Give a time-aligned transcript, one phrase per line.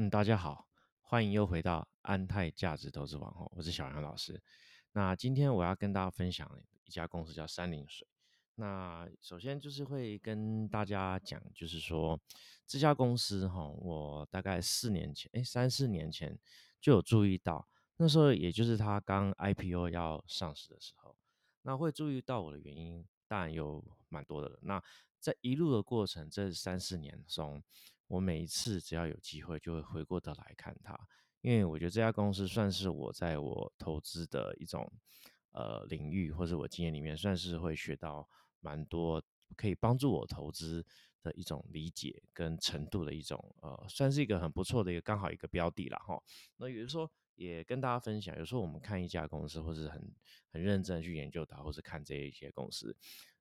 [0.00, 0.68] 嗯，大家好，
[1.00, 4.40] 欢迎又回到安泰价值投资网哦，我是小杨老师。
[4.92, 6.48] 那今天我要跟大家分享
[6.84, 8.06] 一家公司叫山林水。
[8.54, 12.16] 那首先就是会跟大家讲，就是说
[12.64, 16.38] 这家公司哈，我大概四年前，哎，三四年前
[16.80, 21.16] 就有注意到，那时候也就是它刚 IPO 要上市的时候，
[21.62, 24.60] 那会注意到我的原因，当然有蛮多的。
[24.62, 24.80] 那
[25.18, 27.60] 在一路的过程，这三四年中。
[28.08, 30.98] 我每一次只要有机会，就会回过头来看它，
[31.42, 34.90] 因为我觉得这家公司算是我在我投资的一种
[35.52, 38.28] 呃领域，或者我经验里面，算是会学到
[38.60, 39.22] 蛮多
[39.56, 40.84] 可以帮助我投资
[41.22, 46.20] 的一种理解跟程度的一种呃，算是一个很不错的一个刚好一个标的了哈。
[46.56, 50.12] 那比如说也跟大家分享，有时候我们看一家公司，或是很
[50.50, 52.96] 很认真去研究它，或者看这一些公司。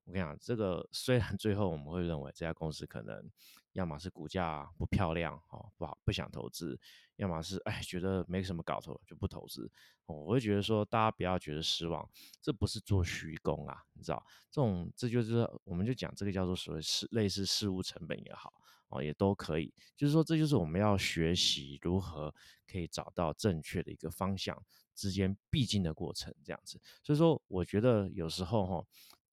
[0.06, 3.30] 我跟你讲，这个虽然最后我们会认为这家公司可能
[3.78, 6.80] 要么是股价不漂亮哦，不好不想投资，
[7.18, 9.72] 要么是哎觉得没什么搞头就不投资。
[10.08, 12.10] 我会觉得说，大家不要觉得失望，
[12.42, 18.52] 这不是做虚功啊，你知道，这种这就是我们就讲这个叫做所谓事类似事物成本也好
[18.88, 22.34] 哦，也都可以，就是说这就是我们要学习如何
[22.66, 24.60] 可以找到正确的一个方向
[24.96, 26.82] 之间必经的过程这样子。
[27.04, 28.86] 所以说，我觉得有时候哈。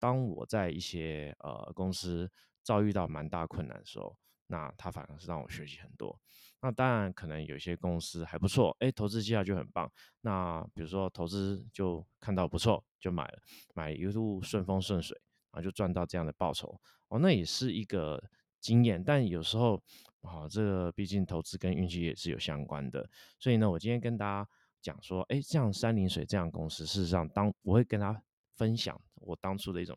[0.02, 2.28] 当我在一些呃公司
[2.64, 4.18] 遭遇到蛮大困难的时候，
[4.52, 6.16] 那他反而是让我学习很多。
[6.60, 9.90] 那当然可能有些公司还不错，哎，投资绩效就很棒。
[10.20, 13.38] 那比如说投资就看到不错就买了，
[13.74, 15.18] 买一路顺风顺水，
[15.50, 18.22] 然后就赚到这样的报酬哦，那也是一个
[18.60, 19.02] 经验。
[19.02, 19.82] 但有时候
[20.20, 23.08] 啊，这个毕竟投资跟运气也是有相关的。
[23.38, 24.48] 所以呢，我今天跟大家
[24.80, 28.22] 讲说，哎，像山林水这样公司，事实上当我会跟他。
[28.54, 29.96] 分享我当初的一种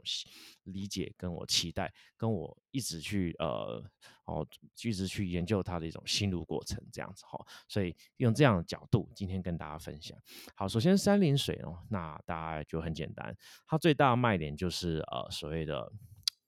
[0.63, 3.83] 理解，跟我期待，跟我一直去呃
[4.25, 4.47] 哦，
[4.83, 7.43] 一直去研究它的一种心路过程，这样子哈。
[7.67, 10.17] 所以用这样的角度，今天跟大家分享。
[10.55, 13.35] 好，首先山林水哦，那大家就很简单，
[13.67, 15.91] 它最大的卖点就是呃所谓的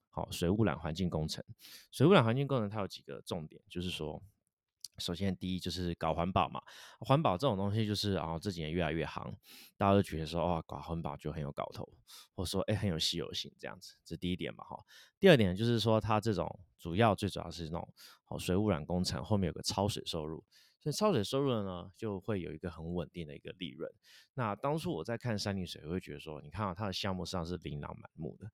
[0.09, 1.44] 好水污染环境工程。
[1.91, 4.22] 水污染环境工程它有几个重点，就是说。
[4.97, 6.62] 首先，第一就是搞环保嘛，
[7.00, 9.35] 环保这种东西就是啊，这几年越来越行，
[9.78, 11.88] 大家都觉得说，哇，搞环保就很有搞头，
[12.35, 14.84] 或者说，哎，很有稀有性这样子，这第一点嘛，哈。
[15.19, 17.94] 第二点就是说，它这种主要最主要是那种
[18.24, 20.44] 好水污染工程后面有个超水收入，
[20.80, 23.91] 所以超水收入呢就会有一个很稳定的一个利润。
[24.34, 28.50] 那当初我在看山林水，我会觉得说，你看啊，它的项目上是琳琅满目的。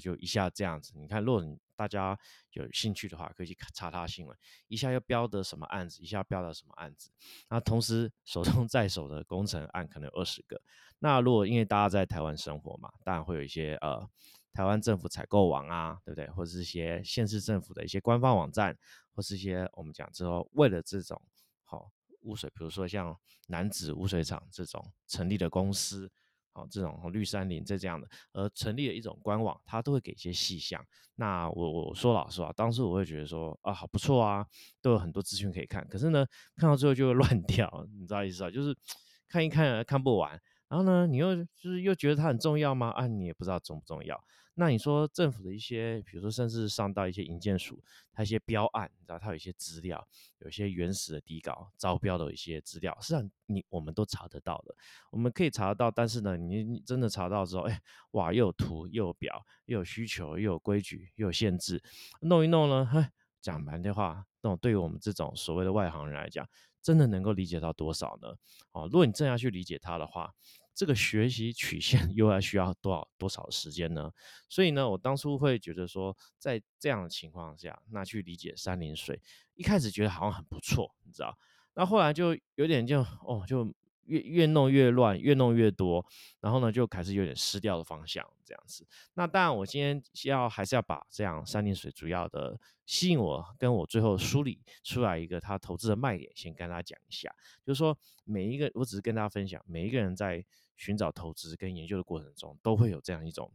[0.00, 2.18] 就一下这样子，你看，如果你大家
[2.52, 4.36] 有兴趣的话，可以去查他新闻，
[4.68, 7.10] 一下又标的什么案子，一下标的什么案子，
[7.48, 10.60] 那同时手中 在手的工程案可能有二十个。
[10.98, 14.08] 那如果因为大家在台湾生活嘛，当然会有一些呃
[14.52, 16.28] 台湾政府采购网啊，对不对？
[16.30, 18.76] 或者是一些县市政府的一些官方网站，
[19.12, 21.20] 或是一些我们讲之后为了这种
[21.64, 21.90] 好
[22.20, 23.18] 污水，比如说像
[23.48, 26.10] 南子污水厂这种成立的公司。
[26.54, 30.84] 哦，这种绿山林这这样的，而成立了一种官网，它都会给一些细项。
[31.16, 34.46] 那我我说老实话，当时我会觉得说啊，好不错啊，
[34.80, 35.86] 都有很多资讯可以看。
[35.88, 36.26] 可是呢，
[36.56, 38.50] 看到最后就会乱 掉，你知道意思啊？
[38.50, 38.76] 就是
[39.28, 40.40] 看一看看不完。
[40.68, 42.90] 然后呢，你又就是又觉得它很重要吗？
[42.90, 44.18] 啊，你也不知道重不重要。
[44.56, 47.82] 那你说政府的一些，比如说甚至上到一些营建署，
[48.12, 50.06] 它一些标案，你知道它有一些资料，
[50.38, 54.72] 有一些原始的底稿、招标的一些资料，实际上你我们都查得到的，
[55.10, 55.90] 我们可以查得到。
[55.90, 57.80] 但是呢，你真的查到之后，哎，
[58.12, 61.82] 哇，又有图，又有表，又有需求，又有规矩，又有限制，
[62.20, 63.04] 弄一弄呢，嘿，
[63.40, 66.48] 讲白的话，那种对于我们这种所谓的外行人来讲，
[66.80, 68.28] 真的能够理解到多少呢？
[68.70, 70.32] 哦，如果你真要去理解它的话。
[70.74, 74.10] 这个学习曲线 又要需要多少多少时间呢？
[74.48, 79.20] 所以呢，我当初会觉得说，在这样的情况下，那去理解山林水，
[79.54, 81.38] 一开始觉得好像很不错，你知道，
[81.74, 83.72] 那后来就有点就哦就。
[84.06, 86.04] 越越弄越乱，越弄越多，
[86.40, 88.86] 然后呢，就开始有点失掉的方向这样子。
[89.14, 97.34] 那当然，我今天要还是要把这样三点水主要的吸引我，跟我最后梳理出来一个他投资的卖点，先跟大家讲一下。
[97.64, 100.44] 就是说，每一个我只是跟大家分享，每一个人在
[100.76, 103.52] 寻找投资跟研究的过程中，都会有这样一种。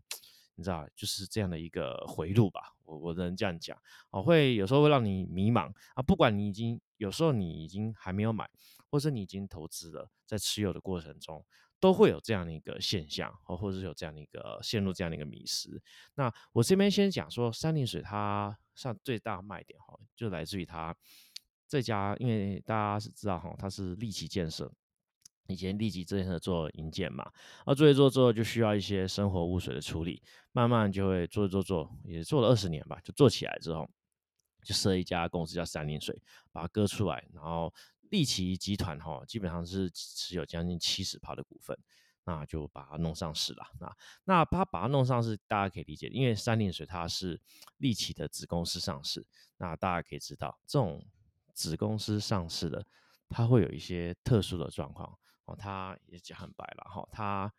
[0.56, 6.04] 你知道，就是这样的一个回路吧，我我能这样讲哦，会有时候会让你迷茫啊。
[6.04, 8.50] 不管你已经有时候你已经还没有买，
[8.90, 11.46] 或者你已经投资了，在持有的过程中，
[11.80, 15.82] 都会有这样的一个现象，或或者是有这样的一个陷入这样的一个迷失。
[16.16, 20.94] 那我这边先讲说，三林水它上最大卖点哈，就来自于它
[21.70, 24.70] 这家，因为大家是知道哈，它是立奇建设。
[25.50, 27.30] 以前立即真的做营建嘛，
[27.66, 33.90] 啊，做一做之后就需要一些生活污水的处理，慢慢就会做一做做，也做了二十年吧，就做起来之后，
[34.64, 37.74] 就设一家公司叫三林水，把它割出来，然后
[38.12, 41.76] 利奇集团哈基本上是持有将近七十趴的股份，
[42.26, 43.66] 那就把它弄上市了。
[43.80, 47.42] 那那他把它弄上市，大家可以理解，因为三林水它是
[47.78, 49.26] 利奇的子公司上市，
[49.58, 51.04] 那大家可以知道，这种
[51.54, 52.86] 子公司上市的，
[53.30, 55.18] 它会有一些特殊的状况
[55.50, 55.56] 哦。
[55.58, 57.54] 它也讲很白了哈，他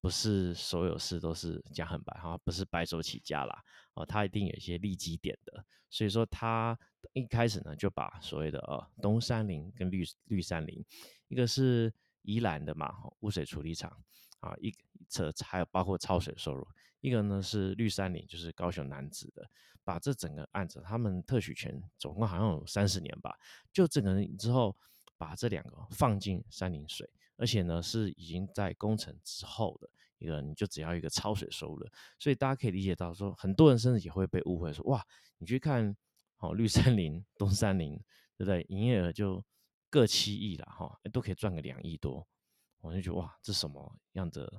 [0.00, 3.62] 不是所有事都是讲很白哈，不是白手起家啦
[3.94, 5.64] 哦，他一定有一些利基点的。
[5.88, 6.78] 所以说，他
[7.12, 10.84] 一开始呢，就把所谓的呃东山林跟绿绿山林，
[11.28, 11.92] 一个是
[12.22, 13.90] 宜兰的嘛，污水处理厂
[14.40, 14.74] 啊，一
[15.08, 16.66] 这还有包括超水收入，
[17.00, 19.48] 一个呢是绿山林，就是高雄南子的，
[19.84, 23.34] 把这整个案子，他们特许权总共好像有三十年吧，
[23.72, 24.76] 就整个之后
[25.16, 29.88] 把这两个放进山林水，而且呢是已经在工程之后的。
[30.18, 31.86] 一个你就只要一个超水收入，
[32.18, 35.06] 所以大家可以理解到说，很多人甚至也会被误会说，哇，
[35.36, 35.94] 你去看
[36.38, 37.94] 哦绿森林、东山林，
[38.38, 38.64] 对不对？
[38.70, 39.44] 营业额就
[39.90, 42.26] 各七亿了哈，都可以赚个两亿多，
[42.80, 44.50] 我就觉得哇，这什么样的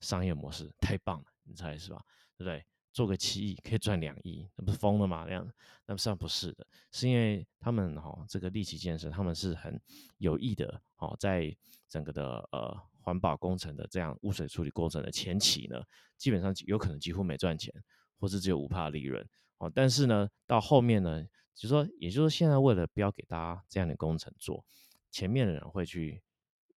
[0.00, 0.72] 商业模式？
[0.80, 2.00] 太棒了，你猜是吧？
[2.36, 2.64] 对不对？
[2.92, 5.24] 做个七亿可以赚两亿，那不是疯了吗？
[5.26, 5.52] 那样，
[5.86, 9.80] 那实际上不是的，是因为他们哈这个利奇建设，他们是很
[10.18, 11.56] 有意的哦，在
[11.88, 15.80] 整个的呃环保工程的这样污水处理过程的前期呢，
[16.16, 17.72] 基本上有可能几乎没赚钱，
[18.18, 19.24] 或是只有五帕利润
[19.58, 19.70] 哦。
[19.72, 24.64] 但是呢，到后面呢，就说也就是现在为了不要给大家这样的工程做，
[25.12, 26.20] 前面的人会去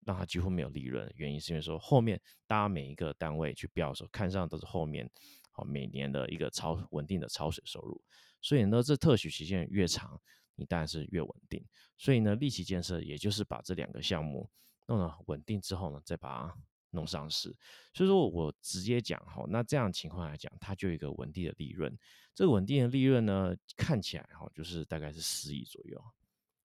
[0.06, 5.10] 让他几乎没有利润，原因是因为说后面大家每一个单位去标的时候，看上都是后面。
[5.56, 8.02] 好，每年的一个超稳定的超水收入，
[8.42, 10.20] 所以呢，这特许期限越长，
[10.56, 11.64] 你当然是越稳定。
[11.98, 14.50] 所以呢，利奇建设也就是把这两个项目
[14.88, 16.58] 弄得稳定之后呢，再把它
[16.90, 17.56] 弄上市。
[17.94, 21.96] 所以说我直接讲哈，那这样情况来讲，它就有一个稳定的利润。
[22.34, 26.04] 这个稳定的利润呢，看起来哈，就是大概是四亿左右。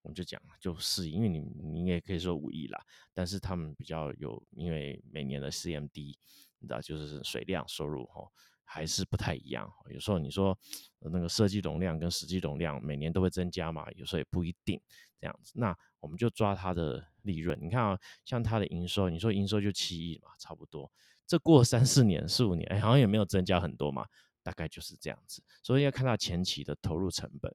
[0.00, 2.82] 我们就讲就四亿，因为你你也可以说五亿啦，
[3.12, 6.16] 但是他们比较有，因为每年的 CMD，
[6.60, 8.26] 你知道就是水量收入哈。
[8.70, 10.56] 还是不太一样，有时候你说
[10.98, 14.78] 那个设计容量跟实际容量每年都会增加嘛，有时候也不一定
[15.18, 15.54] 这样子。
[15.56, 20.92] 那我们就抓它的利润，你看啊，像它的营收，你说营收就七亿嘛，差不多。
[21.26, 24.06] 这过三四年、四五年，哎，好像也没有增加很多嘛，
[24.42, 25.42] 大概就是这样子。
[25.62, 27.50] 所以要看它前期的投入成本。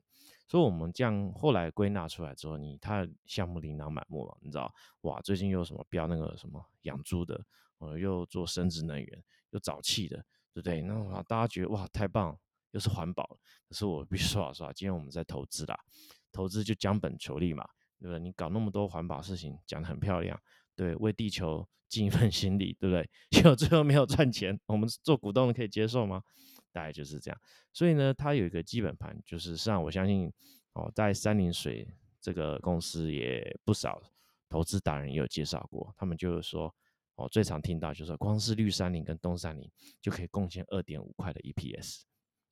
[0.47, 4.73] 所以我们这样后来归纳出来之后，你它的项目琳琅满目了，你知道？
[5.01, 7.39] 哇，最近又什么标那个什么养猪的，
[7.77, 10.23] 呃，又做生殖能源，又沼气的。
[10.53, 10.81] 对不对？
[10.81, 12.37] 那大家觉得哇，太棒，
[12.71, 13.39] 又是环保。
[13.67, 15.75] 可是我必须说老实话，今天我们在投资啦，
[16.31, 17.67] 投资就将本求利嘛，
[17.99, 18.19] 对不对？
[18.19, 20.39] 你搞那么多环保事情，讲得很漂亮，
[20.75, 23.09] 对，为地球尽一份心力，对不对？
[23.31, 26.21] 结果最后没有赚钱，我们做股东的可以接受吗？
[26.71, 27.41] 大概就是这样。
[27.71, 30.31] 所以呢，它有一个基本盘，就是实际上我相信
[30.73, 31.87] 哦，在三菱水
[32.21, 33.99] 这个公司也不少
[34.49, 36.73] 投资达人也有介绍过，他们就是说。
[37.15, 39.69] 哦，最常听到就是光是绿山林跟东山林
[40.01, 42.01] 就可以贡献二点五块的 EPS，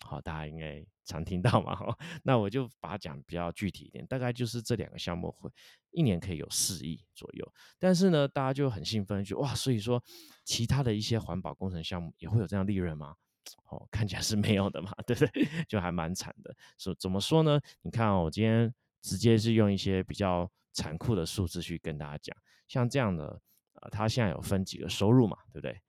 [0.04, 1.76] 好，大家应该常听到嘛。
[2.24, 5.50] 那我就把它讲比较具体一点，大概就是这两个项目会
[5.90, 7.54] 一年可以有四亿左右。
[7.80, 10.02] 但是呢，大家就很兴奋，就哇，所以说
[10.46, 13.16] 其他的一些环保工程项目也会有这样利润吗？
[13.66, 15.48] 哦，看起来是没有的嘛，对不对？
[15.68, 16.56] 就还蛮惨的。
[16.78, 17.60] 说怎么说呢？
[17.82, 18.72] 你看哦，我今天
[19.02, 22.38] 直接是用一些比较残酷的数字去跟大家讲，
[22.68, 23.42] 像这样的。
[23.82, 25.80] 啊，它现在有分几个收入嘛，对不对？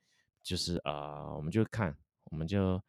[0.42, 2.82] 就是呃，我们就看，我们就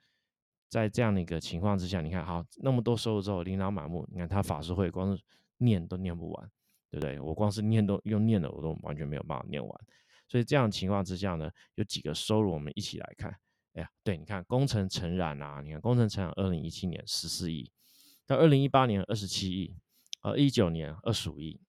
[0.70, 4.08] 在这样的一个情况之下，你看，好那么多收入之后，琳琅满目。
[4.12, 5.24] 你看他法师会光是
[5.58, 6.52] 念都念不完，
[6.90, 7.20] 对不对？
[7.20, 9.82] 我光是念都用念的，我都完全没有办法念完。
[10.28, 13.30] 所以这样情况之下呢，有几个收入，我们一起来看。
[13.74, 17.72] 哎呀，对，你看工程承染啊，你看工程承染，二零一七年十四亿，
[18.26, 19.76] 到二零一八年二十七亿，
[20.22, 21.60] 呃，一九年二十五亿。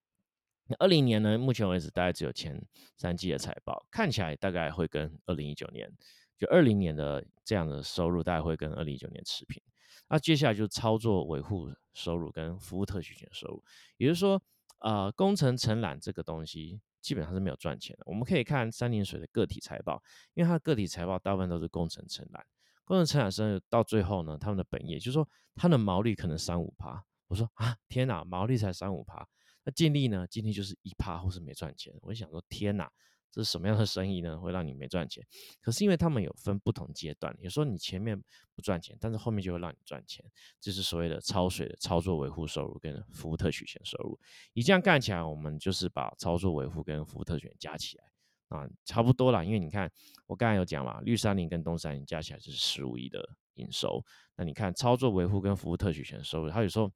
[0.66, 1.36] 那二零年呢？
[1.36, 2.58] 目前为止大概只有前
[2.96, 5.92] 三季的财报，看起来大概会跟二零一九年，
[6.38, 9.62] 就二零年的这样的收入大概会跟二零一九年持平。
[10.08, 13.62] 那接下来就操作维护收入跟服务特许权收入，
[13.98, 14.40] 也就是说，
[14.78, 18.04] 呃，工程承揽这个东西基本上是没有赚钱的。
[18.06, 20.02] 我们可以看三年水的个体财报，
[20.32, 22.44] 因为它的个体财报大部分都是工程承揽，
[22.84, 27.04] 工程承揽生到最后呢，他们的本业就是说，它的毛利可能三五趴。
[27.28, 29.26] 我说啊，天哪，毛利才三五趴。
[29.64, 30.26] 那尽力呢？
[30.30, 31.92] 今天就是一趴或是没赚钱。
[32.02, 32.90] 我就想说，天哪，
[33.32, 34.38] 这是什么样的生意呢？
[34.38, 35.26] 会让你没赚钱？
[35.60, 38.22] 可是因为他们有分不同阶段，有时候你前面
[38.54, 40.24] 不赚钱，但是后面就会让你赚钱，
[40.60, 44.20] 这是所谓的超水的操作维护收入跟服务特许权收入。
[44.52, 48.04] 你这样干起来，我们就是把操作维护跟服务特许权加起来
[48.48, 49.42] 啊，差不多啦。
[49.42, 49.90] 因为你看，
[50.26, 54.04] 我刚才有讲嘛，绿山林跟东山林加起来就是十五亿的营收。
[54.36, 56.92] 那你看操作维护跟服务特许权收入，它有时候。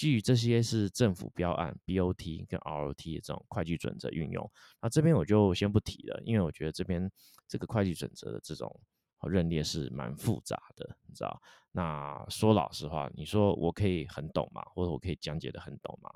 [0.00, 7.12] 基于这些是政府标案 BOT 跟 ROT 这种会计准则运用，那这边我就先不提了，因为我觉得这边
[7.46, 8.80] 这个会计准则的这种
[9.28, 11.38] 认列是蛮复杂的，你知道？
[11.70, 14.62] 那说老实话，你说我可以很懂吗？
[14.74, 16.10] 或者我可以讲解的很懂吗？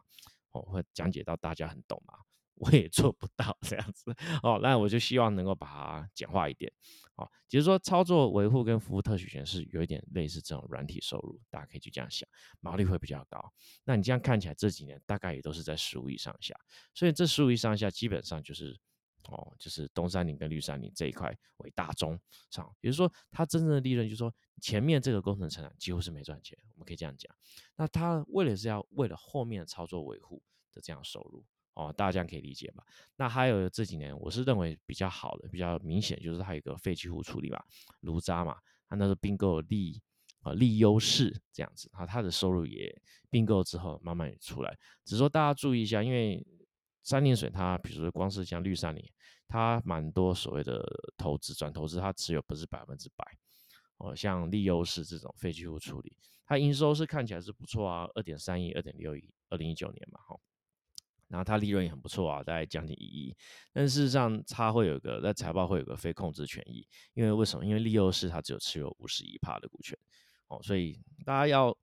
[0.52, 2.14] 我，会讲解到大家很懂吗？
[2.54, 6.72] 我也做不到这样子哦，那我就希望能够把它简化一点。
[7.16, 12.28] 哦，其实说操作维护跟服务特许权是有一点类似这种软体收入，大家可以去这样想，
[12.60, 13.52] 毛利会比较高。
[13.84, 16.54] 那你这样看起来这几年大概也都是在十五亿上下，
[16.92, 18.76] 所以这十五亿上下基本上就是
[19.28, 22.18] 哦，就是东山林跟绿山林这一块为大宗
[22.50, 27.32] 上，比如说它真正的利润就是说前面这个工程成长几乎是没赚钱，我们可以这样讲。
[27.76, 30.42] 那它为了是要为了后面的操作维护
[30.72, 31.44] 的这样收入。
[31.74, 32.84] 哦，大家可以理解吧？
[33.16, 37.62] 那还有这几年，我是认为比较好的、比较明显，就是它有一个废弃物处理嘛，
[38.00, 38.56] 炉渣嘛，
[38.88, 40.00] 它那个并购利
[40.40, 42.96] 啊利优势这样子，啊，它的收入也
[43.28, 44.76] 并购之后慢慢也出来。
[45.04, 46.46] 只是说大家注意一下，因为
[47.02, 49.04] 三林水它，比如说光是像绿山林，
[49.48, 50.84] 它蛮多所谓的
[51.16, 53.26] 投资转投资，它持有不是百分之百。
[53.98, 56.16] 哦，像利优势这种废弃物处理，
[56.46, 60.38] 它营收是看起来是不错啊，二点三亿、二点六亿，二零一九年嘛，哈。
[61.28, 63.36] 然后它利润也很不错啊，大概将近一亿。
[63.72, 67.64] 但事实上，它会有个在财报会有个非控制权益，因为为什么？
[67.64, 69.98] 因为利优是它只有持有五十一帕的股权
[70.48, 71.76] 哦，所以大家要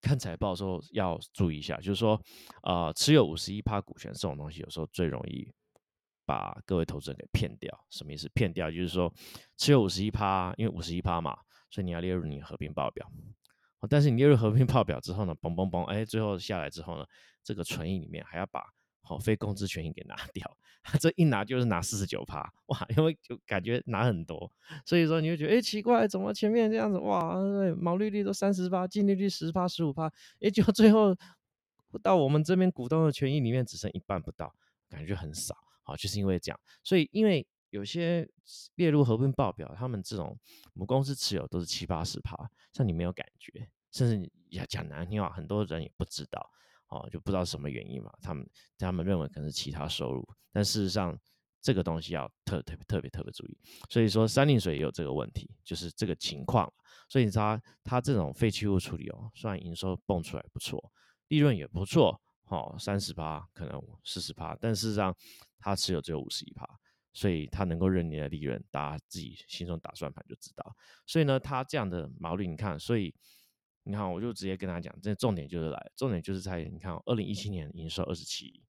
[0.00, 2.20] 看财报的时候要注意一下，就是说，
[2.62, 5.50] 呃，持有五十一帕股权这种东西，有时候最容易
[6.26, 7.86] 把各位投资人给骗掉。
[7.90, 8.28] 什么意思？
[8.34, 9.12] 骗掉就是说，
[9.56, 11.36] 持有五十一帕，因为五十一帕嘛，
[11.70, 13.10] 所以你要列入你合并报表。
[13.88, 17.04] 但是你列入合并报表之后呢，嘣嘣嘣，哎，最后下来之后呢，
[17.42, 18.64] 这个存益里面还要把
[19.02, 20.56] 好非公资权益给拿掉，
[21.00, 24.50] 这一拿就是拿四十九趴，哇，因为就感觉拿很多，
[24.86, 27.34] 所以说你就觉得哎奇怪，怎么前面这样子哇，
[27.76, 30.10] 毛利率都三十八，净利率十趴十五趴，
[30.40, 31.16] 哎，就 最后
[32.02, 34.54] 到我们这边股东的权益里面只剩一半不到，
[34.88, 37.46] 感觉很少，好，就是因为这样，所以因为。
[37.74, 38.24] 有些
[38.76, 40.38] 列入合并报表，他们这种
[40.74, 46.48] 母公司持有都是七八十趴，像你没有感觉，甚至讲讲难听话，很多人也不知道，
[46.86, 48.12] 哦，就不知道什么原因嘛。
[48.22, 51.18] 他们他们认为可能是其他收入，但事实上
[51.60, 53.58] 这个东西要特特别特别特别注意。
[53.90, 56.72] 所以说三令水也有这个问题，就是这个情况。
[57.08, 60.92] 所以它它这种废弃物处理哦，虽然营收蹦出来不错，
[61.26, 65.12] 利润也不错，哦，三十趴可能四十趴，但事实上
[65.58, 66.64] 它持有只有五十一趴。
[67.14, 70.76] 所以它能够认你的利润，大家自己心中打算盘就知道。
[71.06, 73.14] 所以呢，它这样的毛利，你看，所以
[73.84, 78.62] 你看，我就直接跟他讲，这重点就是来，重点就是在你看，二零一七年营收二十七亿，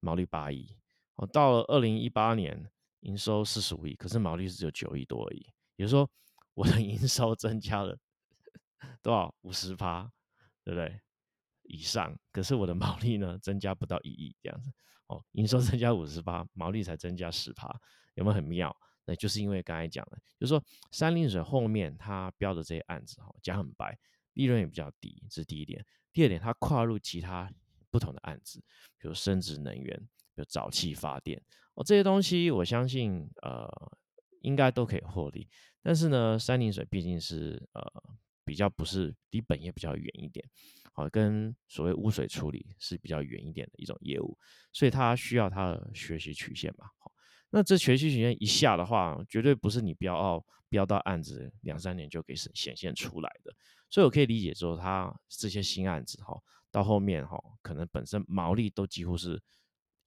[0.00, 0.76] 毛利八亿，
[1.14, 2.68] 哦，到了二零一八年
[3.00, 5.46] 营收四十五亿，可是毛利是只有九亿多而已。
[5.76, 6.10] 也就是说，
[6.54, 7.96] 我的营收增加了
[9.02, 9.32] 多少？
[9.42, 10.10] 五十趴，
[10.64, 11.00] 对不对？
[11.62, 14.72] 以上，可是我的毛利呢，增加不到一亿这样子。
[15.08, 17.68] 哦，营收增加五十八， 毛利才增加十趴，
[18.14, 18.74] 有没有很妙？
[19.04, 23.98] 那就是因为刚才讲的，就是说三菱水后面它标的这些案子，哈，讲很白，
[24.34, 25.84] 利润也比较低，这是第一点。
[26.12, 27.50] 第二点，它跨入其他
[27.90, 28.60] 不同的案子，
[28.98, 29.98] 比如生殖能源，
[30.34, 33.66] 比如沼气发电，哦，这些东西我相信，呃，
[34.42, 35.48] 应该都可以获利。
[35.82, 37.82] 但是呢，三菱水毕竟是呃
[38.44, 40.46] 比较不是离本业比较远一点。
[40.98, 44.36] 啊，跟所谓污水处理是比较远一点的一种业务，
[44.72, 46.86] 所以它需要它的学习曲线嘛。
[46.98, 47.12] 好，
[47.50, 53.54] 那这学习曲线一下的话，绝对不是你标到标到案子两三年就可以显显现出来的。
[53.88, 56.36] 所以我可以理解说，它这些新案子哈，
[56.72, 59.40] 到后面哈，可能本身毛利都几乎是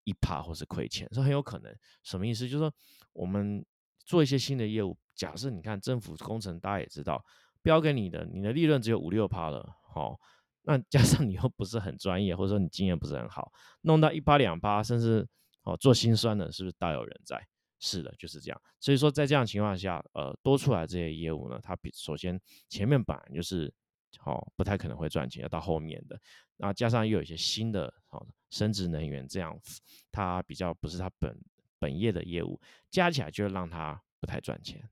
[0.03, 1.73] 一趴或是亏钱，是很有可能。
[2.03, 2.49] 什么意思？
[2.49, 2.73] 就是说
[3.13, 3.65] 我们
[4.03, 7.23] 做一些新的业务，假设你看政府工程，大家也知道，
[7.61, 10.19] 标给你的，你的利润只有五六趴了，好。
[10.63, 13.51] 那加上你又不是很专业，或者说你经验不是很好，
[13.81, 15.27] 弄到一八两八，甚至
[15.63, 17.45] 哦做心酸的，是不是大有人在？
[17.83, 18.61] 是的，就是这样。
[18.79, 22.39] 所以说在这样情况下，呃，多出来这些业务呢，它比首先
[22.69, 23.73] 前面本来就是
[24.23, 26.15] 哦不太可能会赚钱，要到后面的，
[26.57, 29.59] 那加上又有一些新的哦生殖能源这样，
[30.11, 31.35] 它比较不是它本
[31.79, 34.87] 本业的业务，加起来就让它不太赚钱。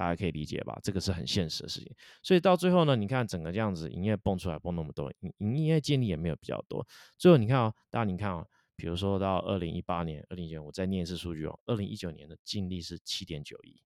[0.00, 0.80] 大家可以理解吧？
[0.82, 6.86] 这个是很现实的事情，所以到最后呢，你看整个这样子，营业蹦出来蹦那么多，营营业建立也没有比较多。
[7.18, 13.78] 最后你看哦，大家你看哦，比如说到二零一八年、二零一九，我再念一次数据哦，二零一九年的净利是七点九亿，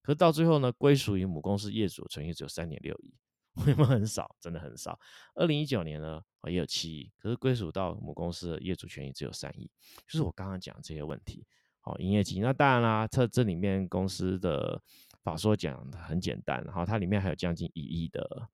[0.00, 3.12] 可是到最后呢，归属于母公司业主的存益只有三点六亿，
[3.66, 4.36] 为什么很少？
[4.40, 4.96] 真的很少。
[5.34, 9.68] 二零一九年呢，也有七亿，可是归属到母公司的业主权益只有三亿，
[10.06, 11.44] 就是我刚刚讲这些问题。
[11.80, 14.80] 好，营业绩那当然啦，这这里面公司的。
[15.30, 18.48] 法说讲的很简单，然后它里面还有将近一亿的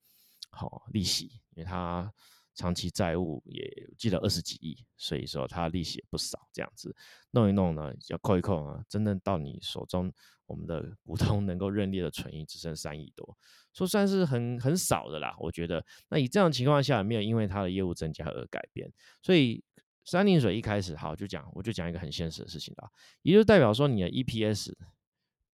[0.50, 2.12] 好利息，因为它
[2.54, 6.94] 长期债务也记得二十几亿，所以说它利息也不少，这样子
[7.32, 10.12] 弄一弄呢，要扣一扣啊，真正到你手中，
[10.46, 13.36] 我们的股东 能够认列的存益只剩三亿多，
[13.72, 15.84] 说算是很很少的啦，我觉得。
[16.08, 19.64] 那以这样情况下，没有因为它的业务增加而改变，所以
[20.04, 22.88] 三零水一开始好就讲，我就讲一个很现实的事情啦，
[23.22, 24.72] 也就代表说你的 EPS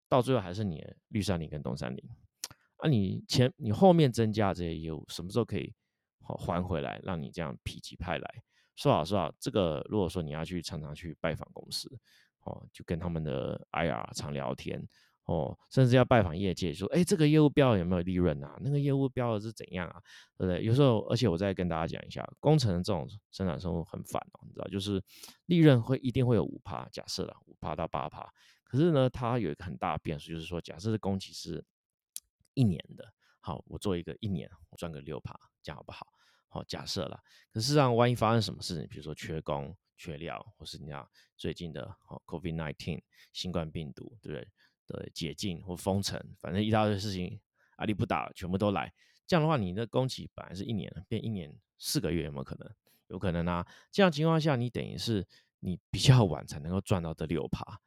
[0.10, 2.04] 到最后还是你的绿山林跟东山林。
[2.78, 5.74] 啊，你前你后面增加这些业务，什么时候可以
[6.20, 8.44] 还回来，让你这样否极派来？
[8.76, 11.90] 说好说好，这个如果说你要去常常去拜访公司，
[12.46, 14.82] 哦，就跟他们的 IR 常聊天，
[15.26, 18.58] 哦，甚至要拜访业界，说，哎，这个业务标有没有利润啊？
[18.62, 20.02] 那个业务标的是怎样啊？
[20.38, 20.64] 对不对？
[20.64, 25.04] 有时候，而且我再跟大家讲一下，工程这种生产生活很烦哦，你知道，就是
[25.48, 28.32] 利润会一定会有五趴，假设了五趴到八趴，
[28.70, 31.66] 可是呢，它有一个很大的变数，就是说，假设是工期是。
[32.56, 36.06] 一年的好，我做一个一年，我赚个六趴，这样好不好？
[36.50, 37.18] 好，假设了。
[37.54, 44.52] 可是上万一发生什么事情，比如说缺工、缺料，或是你要最近的哦，COVID nineteen 新冠病毒，对不对？
[44.88, 47.40] 的解禁或封城，反正一大堆事情，
[47.78, 48.92] 阿里不打，全部都来。
[49.26, 52.70] 这样的话，你的工期本来是一年，变一年四个月，有没有可能？
[53.08, 53.66] 有可能啊。
[53.90, 55.26] 这样情况下，你等于是
[55.60, 57.80] 你比较晚才能够赚到这六趴。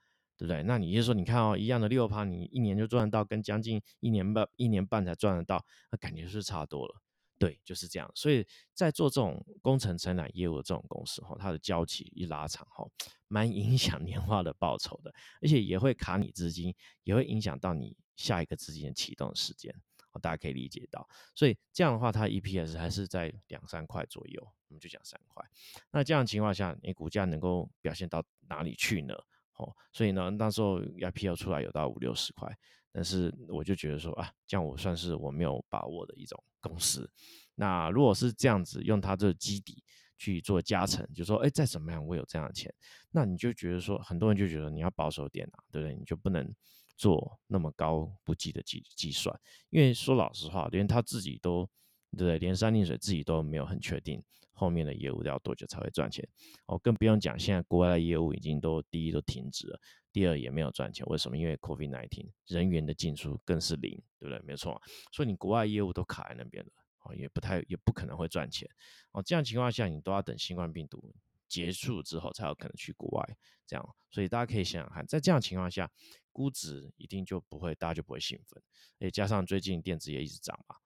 [0.43, 0.61] 对不对？
[0.65, 7.01] 那你就说，你看哦，一样的六趴，你一年就赚得到，跟将近一年半、一年半才赚得到，那感觉是差多了。
[7.39, 8.11] 对，就是这样。
[8.13, 8.45] 所以
[8.75, 12.85] 在做这种工程承揽业务的这种公司哈，它的交期一拉长哈，
[13.29, 19.73] 蛮影响年化的报酬的，而且也会卡你资金，也会影响到你下一个资金的启动时间。
[20.11, 21.09] 哦大家可以理解到。
[21.37, 25.45] 所以这样的话，它 EPS 还是在两三块左右，我们就讲三块。
[25.93, 29.15] 那这样情况下，你股价能够表现到哪里去呢？
[29.63, 32.53] 哦，所以呢，那时候 IPO 出来有到五六十块，
[32.93, 37.09] 但是我就觉得说啊，这样我算是我没有把握的一种公司。
[37.55, 39.83] 那如果是这样子用它这基底
[40.19, 42.73] 去做加成，就说哎，再怎么样我有这样的钱，
[43.11, 45.97] 那你就觉得说，很多人就觉得你要保守点啊，对不对？
[45.97, 46.53] 你就不能
[46.97, 49.39] 做那么高不计的计计算，
[49.71, 51.69] 因为说老实话，连他自己都
[52.13, 52.39] 对不对？
[52.39, 54.23] 连三令水自己都没有很确定。
[54.53, 56.27] 后面的业务要多久才会赚钱？
[56.67, 59.81] 哦，更不用讲，现在国外的业务已经都第一都停止了，
[60.13, 61.05] 第二也没有赚钱。
[61.07, 61.37] 为什么？
[61.37, 64.41] 因为 COVID-19 人员的进出更是零，对不对？
[64.45, 64.81] 没错，
[65.13, 66.71] 所以你国外业务都卡在那边了，
[67.05, 68.69] 哦，也不太也不可能会赚钱。
[69.13, 71.15] 哦，这样情况下，你都要等新冠病毒
[71.49, 73.37] 结束之后才有可能去国外。
[73.67, 75.91] 这样，所以大家可以想想看，在这样情况下，
[76.31, 78.63] 估值一定就不会，大家就不会兴奋。
[78.99, 80.77] 诶，加上最近电子业一直涨嘛。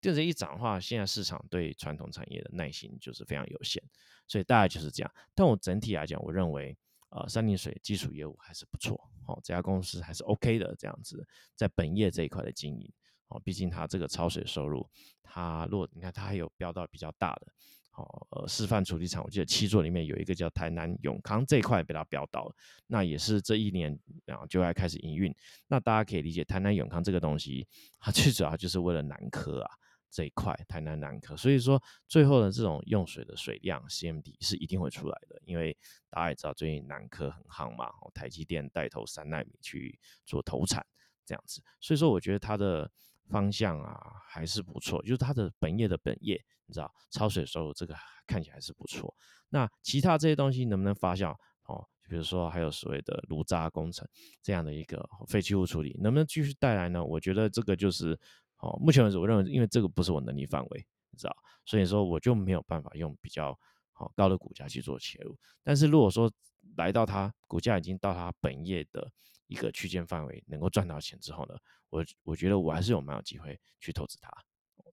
[0.00, 3.82] 电子一涨的话，现在市场对传统产业的耐心就是非常有限，
[4.26, 5.12] 所以大概就是这样。
[5.34, 6.76] 但我整体来讲，我认为，
[7.10, 8.94] 呃，三林水基础业务还是不错，
[9.26, 12.90] 哦，这家公司还是 OK 的，这样子在本业这一块的经营，
[13.28, 14.88] 哦，毕竟它这个超水收入，
[15.22, 17.52] 它落你看它还有飙到比较大的。
[17.92, 22.54] 哦，呃，示范处理厂，我记得七座里面有一个叫台南永康这一块被它标到了，
[22.86, 25.34] 那也是这一年啊就要开始营运。
[25.66, 27.66] 那大家可以理解，台南永康这个东西，
[27.98, 29.70] 它最主要就是为了南科啊
[30.10, 35.76] 这一块，台南南科，所以说最后的这种用水的水量 CMD 是一定会出来的，因为
[36.08, 40.84] 大家也知道最近南科很夯嘛，台积电带头三纳米去做投产
[41.26, 42.90] 这样子，所以说我觉得它的
[43.30, 46.38] 方向啊还是不错，就是它的本业的本业。
[46.66, 47.96] 你知道超水收入这个
[48.28, 49.12] 看起来是不错，
[49.48, 51.34] 那其他这些东西能不能发酵？
[51.64, 54.06] 哦，比如说还有所谓的炉渣工程
[54.40, 57.04] 这样的一个废弃物处理，能不能继续带来呢？
[57.04, 58.16] 我觉得这个就是
[58.58, 63.58] 哦，目前为止我认为，因为这个不是我能力范围，你知道，所以说我就没有办法用比较
[63.90, 65.36] 好高的股价去做切入。
[65.64, 66.32] 但是如果说
[66.76, 69.10] 来到它股价已经到它本业的
[69.48, 71.56] 一个区间范围，能够赚到钱之后呢，
[71.90, 74.30] 我我觉得我还是有蛮有机会去投资它。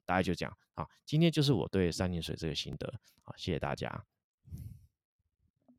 [0.06, 4.06] 大概就这样好，今天就是我对三点水这个心得好，谢谢大家。